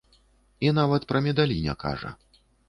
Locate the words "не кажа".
1.67-2.09